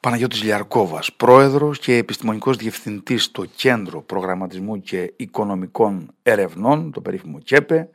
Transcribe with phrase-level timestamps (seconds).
[0.00, 7.88] Παναγιώτης Λιαρκόβας, πρόεδρος και επιστημονικός διευθυντής στο Κέντρο Προγραμματισμού και Οικονομικών Ερευνών, το περίφημο ΚΕΠΕ,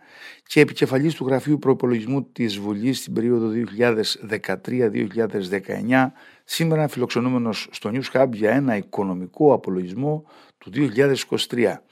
[0.48, 6.14] και επικεφαλής του Γραφείου Προϋπολογισμού της Βουλής στην περίοδο 2013-2019,
[6.44, 10.24] σήμερα φιλοξενούμενος στο News Hub για ένα οικονομικό απολογισμό
[10.58, 11.84] του 2023.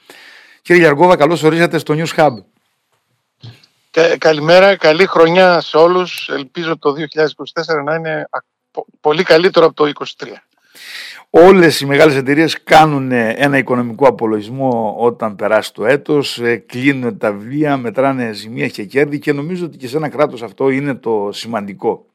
[0.62, 2.30] Κύριε Λιαρκόβα, καλώς ορίσατε στο News Hub.
[4.18, 6.28] Καλημέρα, καλή χρονιά σε όλους.
[6.28, 8.28] Ελπίζω το 2024 να είναι
[9.00, 10.26] πολύ καλύτερο από το 2023.
[11.34, 17.32] Όλες οι μεγάλες εταιρείες κάνουν ένα οικονομικό απολογισμό όταν περάσει το έτος, ε, κλείνουν τα
[17.32, 21.28] βιβλία, μετράνε ζημία και κέρδη και νομίζω ότι και σε ένα κράτος αυτό είναι το
[21.32, 22.06] σημαντικό.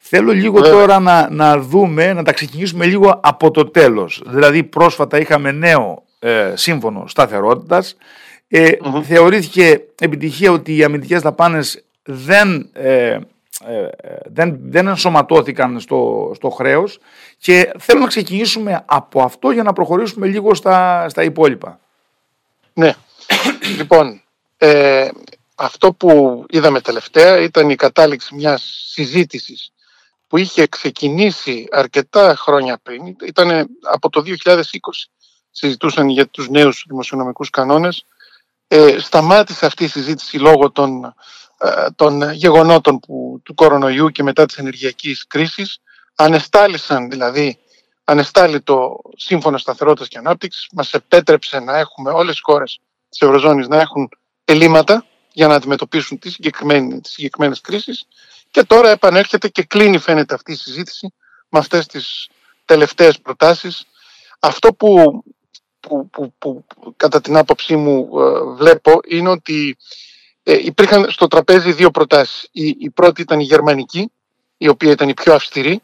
[0.00, 4.22] Θέλω λίγο τώρα να, να δούμε, να τα ξεκινήσουμε λίγο από το τέλος.
[4.26, 7.96] Δηλαδή πρόσφατα είχαμε νέο ε, σύμφωνο σταθερότητας.
[8.48, 8.70] Ε,
[9.02, 13.18] Θεωρήθηκε επιτυχία ότι οι αμυντικές δαπάνες δεν ε,
[13.66, 16.98] ε, ε, δεν, δεν ενσωματώθηκαν στο, στο χρέος
[17.38, 21.80] και θέλω να ξεκινήσουμε από αυτό για να προχωρήσουμε λίγο στα, στα υπόλοιπα.
[22.72, 22.94] Ναι.
[23.78, 24.22] λοιπόν,
[24.58, 25.08] ε,
[25.54, 29.72] αυτό που είδαμε τελευταία ήταν η κατάληξη μιας συζήτησης
[30.28, 34.54] που είχε ξεκινήσει αρκετά χρόνια πριν, ήταν από το 2020
[35.52, 38.04] συζητούσαν για τους νέους δημοσιονομικούς κανόνες.
[38.68, 41.14] Ε, σταμάτησε αυτή η συζήτηση λόγω των ε,
[41.96, 45.80] των γεγονότων που, του κορονοϊού και μετά της ενεργειακής κρίσης
[46.14, 47.58] ανεστάλησαν δηλαδή
[48.04, 53.68] ανεστάλει το Σύμφωνο Σταθερότητας και Ανάπτυξης μας επέτρεψε να έχουμε όλες οι χώρες της Ευρωζώνης
[53.68, 54.08] να έχουν
[54.44, 58.06] ελλείμματα για να αντιμετωπίσουν τις, τις συγκεκριμένες κρίσεις
[58.50, 61.14] και τώρα επανέρχεται και κλείνει φαίνεται αυτή η συζήτηση
[61.48, 62.28] με αυτές τις
[62.64, 63.84] τελευταίες προτάσεις.
[64.40, 65.22] Αυτό που,
[65.80, 66.64] που, που, που
[66.96, 69.76] κατά την άποψή μου ε, βλέπω είναι ότι
[70.42, 72.48] ε, υπήρχαν στο τραπέζι δύο προτάσεις.
[72.52, 74.12] Η, η πρώτη ήταν η γερμανική,
[74.56, 75.82] η οποία ήταν η πιο αυστηρή,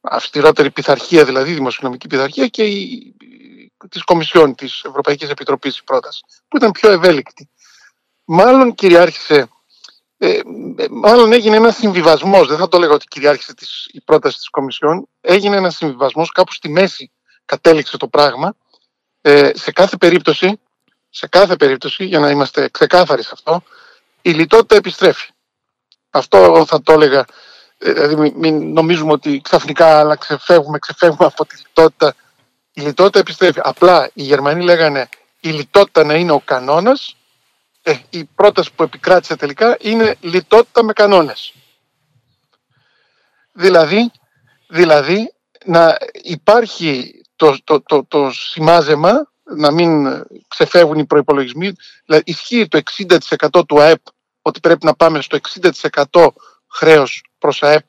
[0.00, 3.14] αυστηρότερη πειθαρχία δηλαδή, δημοσιονομική πειθαρχία και η,
[3.88, 7.48] της Κομισιόν της Ευρωπαϊκής Επιτροπής η πρόταση, που ήταν πιο ευέλικτη.
[8.24, 9.48] Μάλλον κυριάρχησε,
[10.18, 10.40] ε,
[10.90, 15.08] μάλλον έγινε ένας συμβιβασμός, δεν θα το λέγω ότι κυριάρχησε της, η πρόταση της Κομισιόν,
[15.20, 17.10] έγινε ένας συμβιβασμός, κάπου στη μέση
[17.44, 18.56] κατέληξε το πράγμα.
[19.20, 20.60] Ε, σε κάθε περίπτωση,
[21.10, 23.62] σε κάθε περίπτωση, για να είμαστε ξεκάθαροι σε αυτό,
[24.26, 25.28] η λιτότητα επιστρέφει.
[26.10, 27.24] Αυτό θα το έλεγα.
[27.78, 32.14] Ε, δηλαδή μην νομίζουμε ότι ξαφνικά αλλά ξεφεύγουμε, ξεφεύγουμε από τη λιτότητα.
[32.72, 33.60] Η λιτότητα επιστρέφει.
[33.62, 35.08] Απλά οι Γερμανοί λέγανε
[35.40, 37.16] η λιτότητα να είναι ο κανόνας.
[37.82, 41.54] Ε, η πρόταση που επικράτησε τελικά είναι λιτότητα με κανόνες.
[43.52, 44.10] Δηλαδή,
[44.68, 50.06] δηλαδή να υπάρχει το, το, το, το σημάζεμα να μην
[50.48, 51.72] ξεφεύγουν οι προϋπολογισμοί.
[52.04, 52.80] Δηλαδή, ισχύει το
[53.56, 54.00] 60% του ΑΕΠ
[54.46, 55.38] ότι πρέπει να πάμε στο
[56.10, 56.26] 60%
[56.70, 57.86] χρέος προς ΑΕΠ.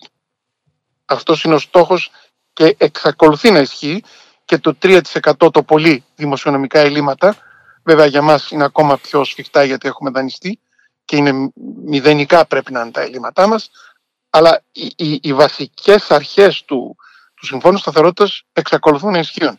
[1.05, 2.11] Αυτός είναι ο στόχος
[2.53, 4.03] και εξακολουθεί να ισχύει
[4.45, 5.01] και το 3%
[5.37, 7.35] το πολύ δημοσιονομικά ελλείμματα.
[7.83, 10.59] Βέβαια για μας είναι ακόμα πιο σφιχτά γιατί έχουμε δανειστεί
[11.05, 11.51] και είναι
[11.85, 13.69] μηδενικά πρέπει να είναι τα ελλείμματά μας.
[14.29, 16.95] Αλλά οι, οι, οι βασικές αρχές του,
[17.35, 19.57] του Συμφώνου Σταθερότητας εξακολουθούν να ισχύουν.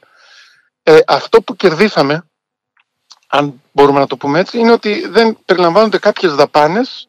[0.82, 2.26] Ε, αυτό που κερδίσαμε
[3.26, 7.08] αν μπορούμε να το πούμε έτσι, είναι ότι δεν περιλαμβάνονται κάποιες δαπάνες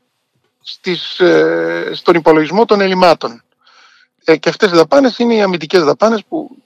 [0.61, 3.43] στις, ε, στον υπολογισμό των ελλημάτων.
[4.23, 6.57] Ε, και αυτές οι δαπάνες είναι οι αμυντικές δαπάνες που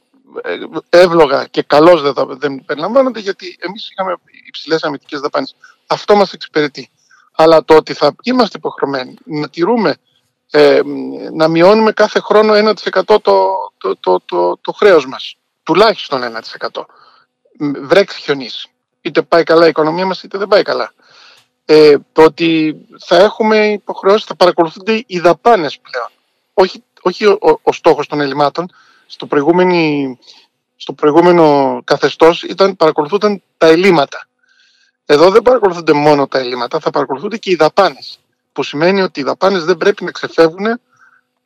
[0.44, 0.58] ε,
[0.90, 4.16] εύλογα και καλώς δεν, δεν περιλαμβάνονται γιατί εμείς είχαμε
[4.48, 5.56] υψηλές αμυντικές δαπάνες.
[5.88, 6.90] Αυτό μας εξυπηρετεί.
[7.36, 9.96] Αλλά το ότι θα είμαστε υποχρεωμένοι να τηρούμε,
[10.52, 10.82] ε,
[11.34, 12.74] να μειώνουμε κάθε χρόνο 1%
[13.06, 13.22] το,
[13.78, 15.36] το, το, το, το χρέος μας.
[15.64, 16.22] Τουλάχιστον
[16.70, 16.86] 1%.
[17.82, 18.71] Βρέξει χιονίσει
[19.02, 20.94] είτε πάει καλά η οικονομία μας είτε δεν πάει καλά.
[21.66, 26.10] Ε, το ότι θα έχουμε υποχρεώσεις, θα παρακολουθούνται οι δαπάνες πλέον.
[26.54, 28.72] Όχι, όχι ο, ο, στόχος των ελλημάτων.
[29.08, 29.28] Στο,
[30.76, 34.28] στο προηγούμενο καθεστώς ήταν, παρακολουθούνταν τα ελλείμματα.
[35.06, 38.20] Εδώ δεν παρακολουθούνται μόνο τα ελλείμματα, θα παρακολουθούνται και οι δαπάνες.
[38.54, 40.80] Που σημαίνει ότι οι δαπάνες δεν πρέπει να ξεφεύγουν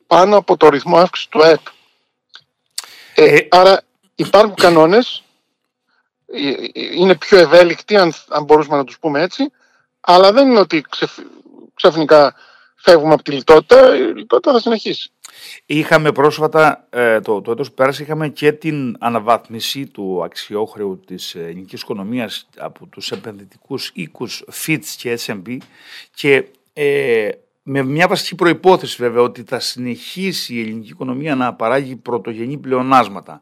[0.06, 1.60] πάνω από το ρυθμό αύξησης του ΑΕΠ.
[3.14, 3.82] Ε, ε, άρα
[4.14, 5.25] υπάρχουν κανόνες ε,
[6.94, 9.50] είναι πιο ευέλικτοι, αν, αν μπορούσαμε να τους πούμε έτσι,
[10.00, 10.84] αλλά δεν είναι ότι
[11.74, 12.34] ξαφνικά
[12.76, 15.10] φεύγουμε από τη λιτότητα, η λιτότητα θα συνεχίσει.
[15.66, 21.34] Είχαμε πρόσφατα, ε, το, το έτος που πέρασε, είχαμε και την αναβάθμιση του αξιόχρεου της
[21.34, 25.56] ελληνικής οικονομίας από τους επενδυτικούς οίκους Fitch και S&P
[26.14, 27.28] και ε,
[27.62, 33.40] με μια βασική προϋπόθεση βέβαια ότι θα συνεχίσει η ελληνική οικονομία να παράγει πρωτογενή πλεονάσματα.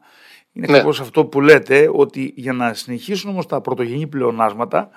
[0.55, 0.73] Είναι ναι.
[0.73, 4.89] ακριβώς αυτό που λέτε, ότι για να συνεχίσουν όμως τα πρωτογενή πλεονάσματα,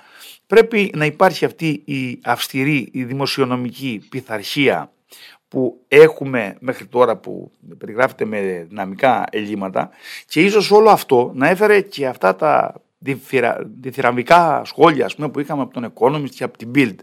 [0.47, 4.93] πρέπει να υπάρχει αυτή η αυστηρή, η δημοσιονομική πειθαρχία
[5.49, 9.91] που έχουμε μέχρι τώρα που περιγράφεται με δυναμικά ελλείμματα
[10.27, 12.75] και ίσως όλο αυτό να έφερε και αυτά τα
[13.81, 16.97] διθυραμβικά σχόλια ας πούμε, που είχαμε από τον Economist και από την Bild.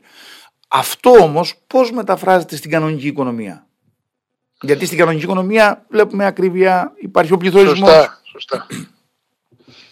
[0.68, 3.68] Αυτό όμως πώς μεταφράζεται στην κανονική οικονομία;
[4.62, 7.90] Γιατί στην κανονική οικονομία βλέπουμε ακρίβεια, υπάρχει ο πληθωρισμός.
[7.90, 8.68] Σωστά, σωστά.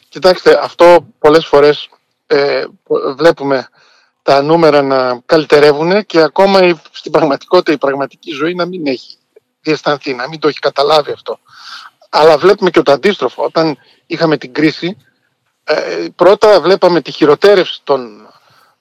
[0.10, 1.90] Κοιτάξτε, αυτό πολλές φορές
[2.28, 2.66] ε,
[3.16, 3.68] βλέπουμε
[4.22, 9.18] τα νούμερα να καλυτερεύουν και ακόμα στην πραγματικότητα η πραγματική ζωή να μην έχει
[9.62, 11.40] διαισθανθεί, να μην το έχει καταλάβει αυτό.
[12.10, 13.44] Αλλά βλέπουμε και το αντίστροφο.
[13.44, 14.98] Όταν είχαμε την κρίση,
[15.64, 18.30] ε, πρώτα βλέπαμε τη χειροτέρευση των,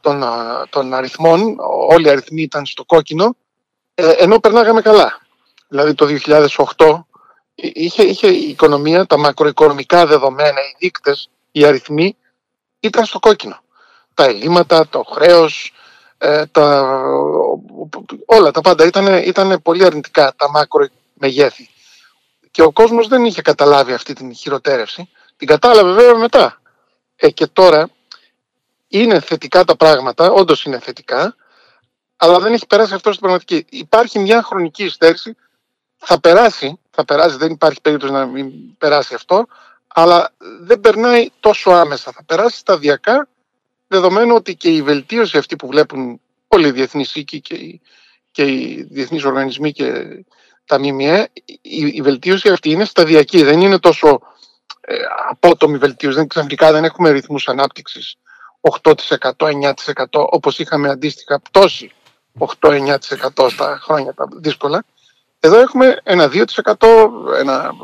[0.00, 0.24] των,
[0.70, 1.56] των αριθμών,
[1.88, 3.36] όλοι οι αριθμοί ήταν στο κόκκινο,
[3.94, 5.20] ε, ενώ περνάγαμε καλά.
[5.68, 7.06] Δηλαδή το 2008
[7.66, 12.16] είχε, είχε η οικονομία, τα μακροοικονομικά δεδομένα, οι δείκτες, οι αριθμοί
[12.80, 13.62] ήταν στο κόκκινο
[14.14, 15.72] τα ελλείμματα, το χρέος,
[16.18, 16.96] ε, τα,
[18.26, 21.68] όλα τα πάντα ήταν, ήταν πολύ αρνητικά τα μάκρο μεγέθη.
[22.50, 25.08] Και ο κόσμος δεν είχε καταλάβει αυτή την χειροτέρευση.
[25.36, 26.60] Την κατάλαβε βέβαια μετά.
[27.16, 27.88] Ε, και τώρα
[28.88, 31.36] είναι θετικά τα πράγματα, όντως είναι θετικά,
[32.16, 33.66] αλλά δεν έχει περάσει αυτό στην πραγματική.
[33.68, 35.36] Υπάρχει μια χρονική υστέρηση,
[35.96, 39.46] θα περάσει, θα περάσει, δεν υπάρχει περίπτωση να μην περάσει αυτό,
[39.88, 42.12] αλλά δεν περνάει τόσο άμεσα.
[42.12, 43.28] Θα περάσει σταδιακά
[43.88, 47.80] δεδομένου ότι και η βελτίωση αυτή που βλέπουν όλοι οι διεθνείς οίκοι και οι,
[48.30, 50.06] και οι διεθνείς οργανισμοί και
[50.64, 54.20] τα ΜΜΕ, η, η βελτίωση αυτή είναι σταδιακή, δεν είναι τόσο
[54.80, 54.94] ε,
[55.30, 58.16] απότομη βελτίωση, δεν ξαφνικά δεν έχουμε ρυθμούς ανάπτυξης
[58.82, 58.92] 8%,
[59.38, 59.72] 9%
[60.10, 61.92] όπως είχαμε αντίστοιχα πτώση
[62.60, 62.96] 8-9%
[63.50, 64.84] στα χρόνια τα δύσκολα.
[65.44, 66.44] Εδώ έχουμε ένα 2%,
[67.38, 67.74] ένα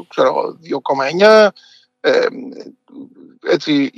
[1.18, 1.48] 2,9%,
[2.00, 2.26] ε,
[3.46, 3.90] έτσι,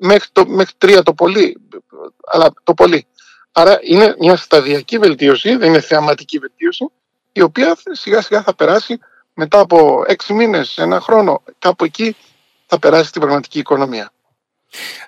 [0.00, 1.60] μέχρι, το, μέχρι τρία το πολύ,
[2.26, 3.06] αλλά το πολύ.
[3.52, 6.90] Άρα είναι μια σταδιακή βελτίωση, δεν είναι θεαματική βελτίωση,
[7.32, 8.98] η οποία σιγά σιγά θα περάσει
[9.34, 12.16] μετά από έξι μήνες, ένα χρόνο, κάπου εκεί
[12.66, 14.12] θα περάσει στην πραγματική οικονομία.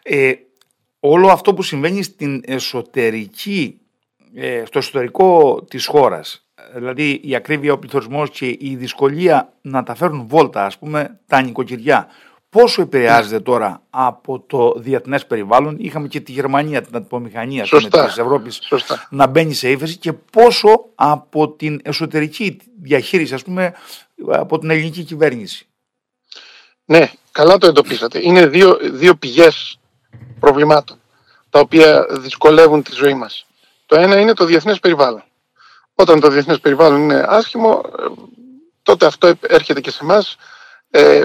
[0.03, 0.35] Ε,
[1.01, 3.81] όλο αυτό που συμβαίνει στην εσωτερική,
[4.35, 9.95] ε, στο εσωτερικό της χώρας, δηλαδή η ακρίβεια, ο πληθωρισμός και η δυσκολία να τα
[9.95, 12.07] φέρουν βόλτα, ας πούμε, τα νοικοκυριά,
[12.51, 18.61] πόσο επηρεάζεται τώρα από το διεθνές περιβάλλον; Είχαμε και τη Γερμανία, την αντιπομηχανία της Ευρώπης
[19.11, 23.75] να μπαίνει σε ύφεση και πόσο από την εσωτερική διαχείριση, ας πούμε,
[24.29, 25.67] από την ελληνική κυβέρνηση.
[26.85, 28.21] Ναι, καλά το εντοπίσατε.
[28.23, 29.79] Είναι δύο, δύο πηγές
[30.41, 31.01] προβλημάτων
[31.51, 33.47] τα οποία δυσκολεύουν τη ζωή μας.
[33.87, 35.25] Το ένα είναι το διεθνές περιβάλλον.
[35.99, 38.05] Όταν το διεθνές περιβάλλον είναι άσχημο, ε,
[38.83, 40.37] τότε αυτό έρχεται και σε εμάς.
[40.91, 41.25] Ε,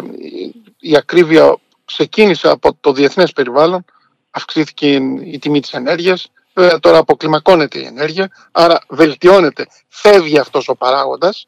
[0.79, 3.85] η ακρίβεια ξεκίνησε από το διεθνές περιβάλλον,
[4.31, 10.75] αυξήθηκε η τιμή της ενέργειας, βέβαια τώρα αποκλιμακώνεται η ενέργεια, άρα βελτιώνεται, φεύγει αυτός ο
[10.75, 11.47] παράγοντας,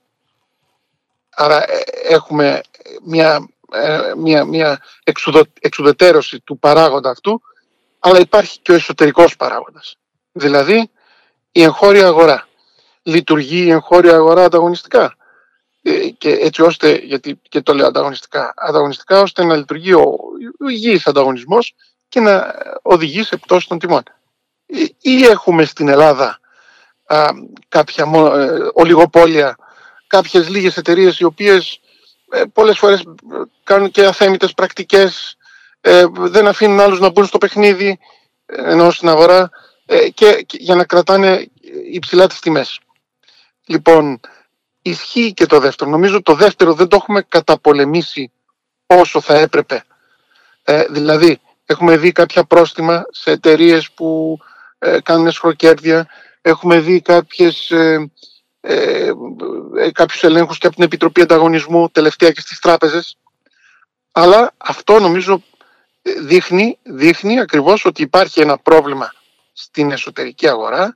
[1.30, 2.62] άρα ε, έχουμε
[3.04, 4.82] μια, ε, μια, μια
[5.60, 7.42] εξουδετέρωση του παράγοντα αυτού,
[8.00, 9.96] αλλά υπάρχει και ο εσωτερικός παράγοντας,
[10.32, 10.90] δηλαδή
[11.52, 12.48] η εγχώρια αγορά.
[13.04, 15.16] Λειτουργεί η εγχώρια αγορά ανταγωνιστικά.
[15.82, 20.20] Ε, και έτσι ώστε, γιατί και το λέω ανταγωνιστικά, ανταγωνιστικά ώστε να λειτουργεί ο,
[20.60, 21.76] ο υγιής ανταγωνισμός
[22.10, 24.04] και να οδηγεί σε πτώση των τιμών.
[24.66, 26.40] Ε, ή έχουμε στην Ελλάδα
[27.06, 27.28] α,
[27.68, 29.58] κάποια ε, ολιγοπόλια,
[30.08, 31.80] κάποιες λίγες εταιρείες οι οποίες
[32.32, 33.04] ε, πολλές φορές
[33.64, 35.38] κάνουν και αθέμητες πρακτικές,
[35.82, 38.00] ε, δεν αφήνουν άλλους να μπουν στο παιχνίδι,
[38.46, 39.50] ενώ στην αγορά,
[40.14, 41.48] και, και για να κρατάνε
[41.92, 42.80] υψηλά τις τιμές.
[43.66, 44.20] Λοιπόν,
[44.82, 45.90] ισχύει και το δεύτερο.
[45.90, 48.32] Νομίζω το δεύτερο δεν το έχουμε καταπολεμήσει
[48.86, 49.86] όσο θα έπρεπε.
[50.64, 54.38] Ε, δηλαδή, έχουμε δει κάποια πρόστιμα σε εταιρείες που
[54.80, 56.08] ε, κάνουν εσχροκέρδια,
[56.42, 58.12] έχουμε δει κάποιες, ε,
[58.62, 59.12] ε,
[59.78, 63.18] ε, κάποιους ελέγχους και από την Επιτροπή Ανταγωνισμού, τελευταία και στις τράπεζες.
[64.12, 65.44] Αλλά αυτό νομίζω
[66.22, 69.14] δείχνει, δείχνει ακριβώς ότι υπάρχει ένα πρόβλημα
[69.54, 70.96] στην εσωτερική αγορά.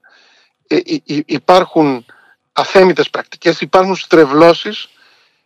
[1.25, 2.05] υπάρχουν
[2.57, 4.89] αθέμητες πρακτικές, υπάρχουν στρεβλώσεις.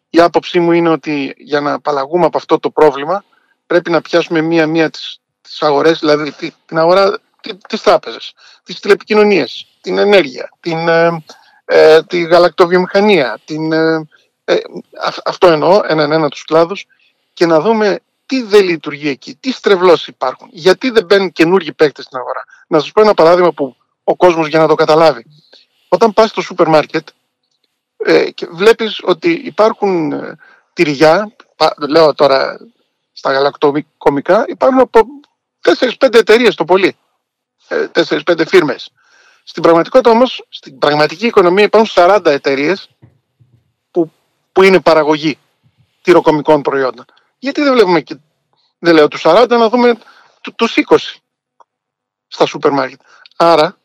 [0.10, 3.24] Η άποψή μου είναι ότι για να απαλλαγούμε από αυτό το πρόβλημα
[3.68, 6.34] πρέπει να πιάσουμε μία-μία τις, τις αγορές, δηλαδή
[6.65, 7.20] την αγορά
[7.68, 11.24] της τράπεζας, τις τηλεπικοινωνίες, την ενέργεια, την, ε,
[11.65, 14.08] ε τη γαλακτοβιομηχανία, την, ε,
[14.46, 14.56] ε
[15.25, 16.86] αυτό εννοώ, έναν ένα τους κλάδους
[17.34, 22.06] και να δούμε τι δεν λειτουργεί εκεί, τι στρεβλώσεις υπάρχουν, γιατί δεν μπαίνουν καινούργιοι παίκτες
[22.06, 22.44] στην αγορά.
[22.68, 25.25] Να σας πω ένα παράδειγμα που ο κόσμος για να το καταλάβει.
[25.93, 27.07] Όταν πας στο σούπερ μάρκετ
[27.98, 30.38] ε, και βλέπεις ότι υπάρχουν ε,
[30.74, 31.36] τυριά,
[31.89, 32.60] λέω τώρα
[33.12, 35.01] στα γαλακτοκομικά, υπάρχουν από
[35.62, 36.95] 4-5 εταιρείες το πολύ.
[37.93, 38.91] 4-5 ε, φίρμες.
[39.43, 42.89] Στην πραγματικότητα όμως, στην πραγματική οικονομία υπάρχουν 40 εταιρείες
[43.91, 44.12] που,
[44.51, 45.38] που είναι παραγωγή
[46.01, 47.05] τυροκομικών προϊόντων.
[47.39, 48.17] Γιατί δεν βλέπουμε και,
[48.79, 49.98] δεν λέω τους 40, να δούμε
[50.55, 50.98] τους 20
[52.27, 53.00] στα σούπερ μάρκετ.
[53.36, 53.80] Άρα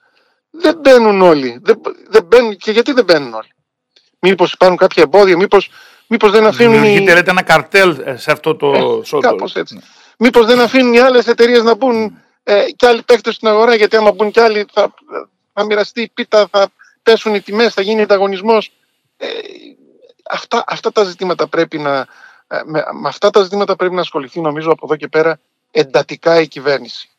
[0.60, 1.58] δεν μπαίνουν όλοι.
[1.62, 3.54] Δεν, δεν μπαίνουν, και γιατί δεν μπαίνουν όλοι;
[4.18, 5.70] Μήπως υπάρχουν κάποια εμπόδια, μήπως,
[6.06, 6.72] μήπως δεν αφήνουν...
[6.72, 9.22] Δημιουργείται λέτε ένα καρτέλ ε, σε αυτό το ε, σώμα.
[9.22, 9.74] Κάπως έτσι.
[9.74, 9.80] Ναι.
[10.18, 13.96] Μήπως δεν αφήνουν οι άλλες εταιρείες να μπουν ε, και άλλοι παίχτες στην αγορά, γιατί
[13.96, 14.94] άμα μπουν και άλλοι θα,
[15.52, 16.68] θα μοιραστεί η πίτα, θα
[17.02, 18.72] πέσουν οι τιμές, θα γίνει ανταγωνισμός.
[19.16, 19.26] Ε,
[20.30, 22.06] αυτά, αυτά τα ζητήματα πρέπει να,
[22.46, 26.40] ε, με, με αυτά τα ζητήματα πρέπει να ασχοληθεί νομίζω από εδώ και πέρα εντατικά
[26.40, 27.10] η κυβέρνηση.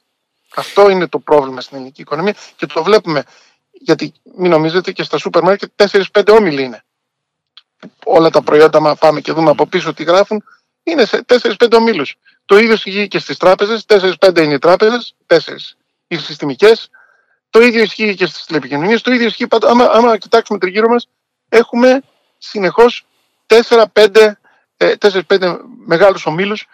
[0.55, 3.23] Αυτό είναι το πρόβλημα στην ελληνική οικονομία και το βλέπουμε.
[3.71, 5.71] Γιατί μην νομίζετε και στα σούπερ μάρκετ
[6.13, 6.83] 4-5 όμιλοι είναι.
[8.03, 10.43] Όλα τα προϊόντα, μα πάμε και δούμε από πίσω τι γράφουν,
[10.83, 12.15] είναι σε 4-5 ομίλους.
[12.45, 13.85] Το ίδιο ισχύει και στις τράπεζες.
[13.87, 15.75] 4-5 είναι οι τράπεζες, 4
[16.07, 16.89] οι συστημικές.
[17.49, 19.01] Το ίδιο ισχύει και στις τηλεπικοινωνίες.
[19.01, 19.69] Το ίδιο ισχύει πάντα.
[19.69, 21.07] Άμα, άμα κοιτάξουμε τριγύρω μας,
[21.49, 22.01] έχουμε
[22.37, 23.05] συνεχώς
[23.45, 24.37] 4-5
[24.77, 26.67] 4-5 μεγάλους ομίλους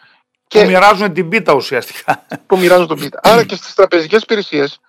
[0.53, 0.59] και...
[0.59, 2.25] Που μοιράζουν την πίτα ουσιαστικά.
[2.47, 3.19] Που μοιράζουν την πίτα.
[3.23, 4.79] Άρα και στις τραπεζικές υπηρεσίες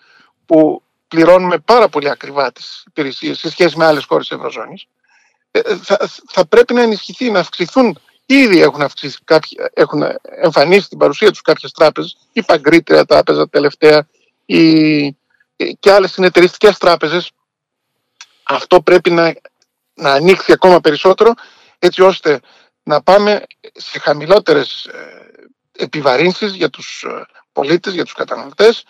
[0.47, 4.87] που πληρώνουμε πάρα πολύ ακριβά τις υπηρεσίες σε σχέση με άλλες χώρες της Ευρωζώνης,
[5.50, 7.99] ε, θα, θα πρέπει να ενισχυθεί, να αυξηθούν.
[8.26, 10.02] Ήδη έχουν, αυξηθεί, κάποιοι, έχουν
[10.42, 14.09] εμφανίσει την παρουσία τους κάποιες τράπεζες, η Παγκρίτρια τράπεζα τελευταία,
[14.47, 15.11] η,
[15.80, 17.30] και άλλες συνεταιριστικές τράπεζες.
[18.42, 19.35] Αυτό πρέπει να,
[19.94, 21.33] να ανοίξει ακόμα περισσότερο
[21.78, 22.40] έτσι ώστε
[22.83, 23.42] να πάμε
[23.73, 25.24] σε χαμηλότερες ε,
[25.76, 28.85] επιβαρύνσεις για τους ε, πολίτες, για τους καταναλωτές,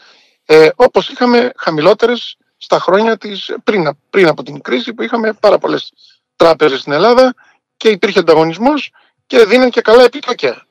[0.44, 5.58] ε, όπως είχαμε χαμηλότερες στα χρόνια της, πριν, πριν από την κρίση που είχαμε πάρα
[5.58, 5.92] πολλές
[6.36, 7.34] τράπεζες στην Ελλάδα
[7.76, 8.90] και υπήρχε ανταγωνισμός
[9.26, 10.66] και δίναν και καλά επιτόκια.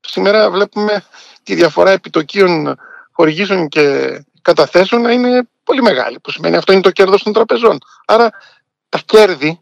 [0.00, 1.04] Σήμερα βλέπουμε
[1.42, 2.78] τη διαφορά επιτοκίων
[3.12, 7.78] χορηγήσεων και καταθέσεων να είναι πολύ μεγάλη, που σημαίνει αυτό είναι το κέρδος των τραπεζών.
[8.06, 8.30] Άρα
[8.88, 9.60] τα κέρδη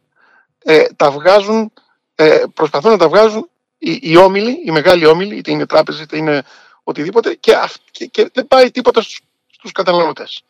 [0.65, 1.73] ε, τα βγάζουν,
[2.15, 3.50] ε, προσπαθούν να τα βγάζουν
[3.83, 6.43] οι, οι όμιλοι, οι μεγάλοι όμιλοι, είτε είναι τράπεζε είτε είναι
[6.83, 7.53] οτιδήποτε και,
[7.91, 9.21] και, και δεν πάει τίποτα στους,
[9.51, 10.45] στους καταναλωτές.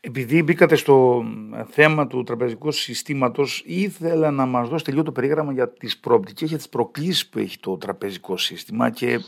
[0.00, 1.24] Επειδή μπήκατε στο
[1.70, 6.56] θέμα του τραπεζικού συστήματος, ήθελα να μας δώσετε λίγο το περίγραμμα για τις προοπτικές, για
[6.56, 9.20] τις προκλήσεις που έχει το τραπεζικό σύστημα και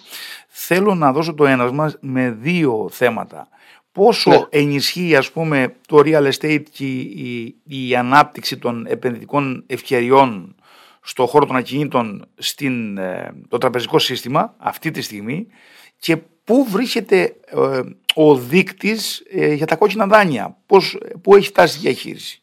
[0.49, 3.49] θέλω να δώσω το ένασμα με δύο θέματα.
[3.93, 4.41] Πόσο ναι.
[4.49, 10.55] ενισχύει ας πούμε το real estate και η, η ανάπτυξη των επενδυτικών ευκαιριών
[11.03, 15.47] στο χώρο των ακινήτων στην, ε, το τραπεζικό σύστημα αυτή τη στιγμή
[15.99, 17.81] και πού βρίσκεται ε,
[18.15, 22.43] ο δείκτης ε, για τα κόκκινα δάνεια, πώς, πού έχει φτάσει η διαχείριση;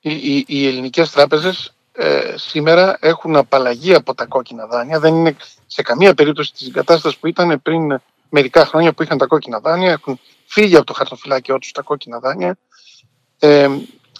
[0.00, 1.74] Οι, οι, οι ελληνικές τράπεζες
[2.34, 7.26] σήμερα έχουν απαλλαγή από τα κόκκινα δάνεια, δεν είναι σε καμία περίπτωση της κατάσταση που
[7.26, 11.72] ήταν πριν μερικά χρόνια που είχαν τα κόκκινα δάνεια, έχουν φύγει από το χαρτοφυλάκιό τους
[11.72, 12.56] τα κόκκινα δάνεια,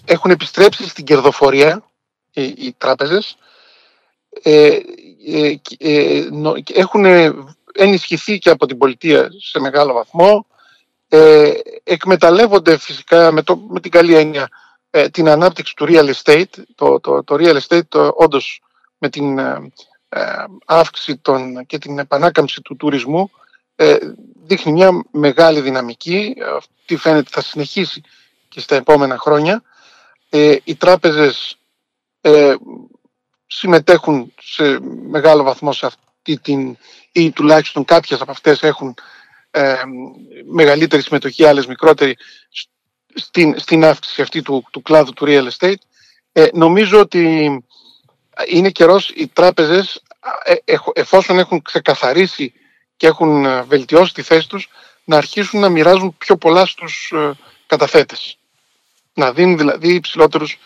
[0.04, 1.82] έχουν επιστρέψει στην κερδοφορία
[2.34, 3.36] οι, οι τράπεζες
[4.42, 4.78] ε,
[5.26, 6.28] ε, ε,
[6.74, 7.04] έχουν
[7.74, 10.46] ενισχυθεί και από την πολιτεία σε μεγάλο βαθμό.
[11.08, 11.52] Ε,
[11.84, 14.48] εκμεταλλεύονται φυσικά με, το, με την καλή έννοια
[14.90, 18.62] ε, την ανάπτυξη του real estate το, το, το real estate το, όντως
[18.98, 19.40] με την
[20.66, 23.30] αύξηση των, και την επανάκαμψη του τουρισμού
[24.46, 26.34] δείχνει μια μεγάλη δυναμική.
[26.56, 28.02] Αυτή φαίνεται θα συνεχίσει
[28.48, 29.62] και στα επόμενα χρόνια.
[30.64, 31.58] Οι τράπεζες
[32.26, 32.54] ε,
[33.46, 34.78] συμμετέχουν σε
[35.08, 36.76] μεγάλο βαθμό σε αυτή την
[37.12, 38.94] ή τουλάχιστον κάποιες από αυτές έχουν
[39.50, 39.74] ε,
[40.44, 42.16] μεγαλύτερη συμμετοχή, άλλες μικρότερη
[43.14, 45.80] στην, στην αύξηση αυτή του, του κλάδου του real estate.
[46.32, 47.48] Ε, νομίζω ότι
[48.48, 50.02] είναι καιρός οι τράπεζες
[50.44, 52.52] ε, εφόσον έχουν ξεκαθαρίσει
[52.96, 54.68] και έχουν ε, βελτιώσει τη θέση τους
[55.04, 57.12] να αρχίσουν να μοιράζουν πιο πολλά στους
[57.66, 58.38] καταθέτες.
[59.14, 60.58] Να δίνουν δηλαδή υψηλότερους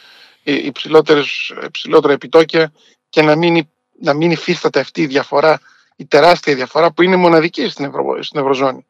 [0.53, 2.73] υψηλότερα επιτόκια
[3.09, 3.69] και να μην,
[4.01, 5.61] να μην υφίσταται αυτή η διαφορά,
[5.97, 8.87] η τεράστια διαφορά που είναι μοναδική στην, Ευρω, στην Ευρωζώνη.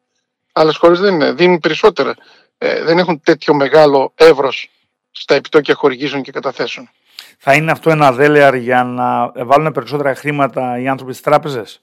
[0.51, 2.15] Άλλες χώρες δεν είναι, δίνουν περισσότερα.
[2.57, 4.69] Ε, δεν έχουν τέτοιο μεγάλο εύρος
[5.11, 6.89] στα επιτόκια χορηγήσεων και καταθέσεων.
[7.37, 11.81] Θα είναι αυτό ένα δέλεαρ για να βάλουν περισσότερα χρήματα οι άνθρωποι στις τράπεζες;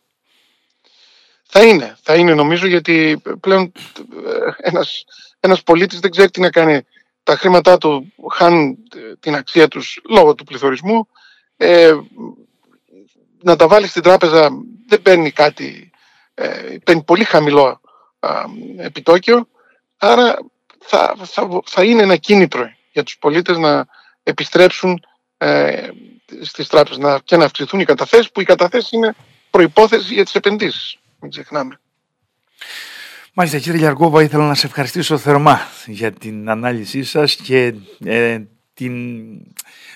[1.47, 3.73] Θα είναι, θα είναι νομίζω γιατί πλέον
[4.27, 5.05] ε, ένας,
[5.41, 6.87] ένας πολίτης δεν ξέρει τι να κάνει
[7.27, 8.77] τα χρήματά του χάνουν
[9.21, 11.09] την αξία τους λόγω του πληθωρισμού.
[11.57, 11.95] Ε,
[13.43, 14.49] να τα βάλεις στην τράπεζα
[14.89, 15.91] δεν παίρνει κάτι,
[16.35, 17.81] ε, παίρνει πολύ χαμηλό
[18.77, 19.49] επιτόκιο,
[19.97, 20.39] άρα
[20.79, 23.87] θα, θα, θα είναι ένα κίνητρο για τους πολίτες να
[24.23, 25.07] επιστρέψουν
[25.39, 25.89] ε,
[26.43, 29.15] στις τράπεζες να, και να αυξηθούν οι καταθέσεις, που οι καταθέσεις είναι
[29.51, 30.99] προϋπόθεση για τις επενδύσεις.
[31.21, 31.81] Μην ξεχνάμε.
[33.39, 37.75] Μάλιστα κύριε Γιαρκόβα ήθελα να σε ευχαριστήσω θερμά για την ανάλυση σας και
[38.05, 38.39] ε,
[38.75, 38.95] την,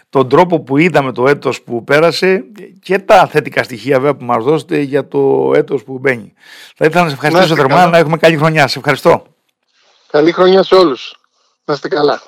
[0.08, 2.44] τον τρόπο που είδαμε το έτος που πέρασε
[2.82, 6.32] και τα θετικά στοιχεία βέβαια που μας δώσετε για το έτος που μπαίνει.
[6.76, 8.68] Θα ήθελα να σε ευχαριστήσω θερμά, να έχουμε καλή χρονιά.
[8.68, 9.26] Σε ευχαριστώ.
[10.10, 11.14] Καλή χρονιά σε όλους.
[11.64, 12.22] Να είστε καλά.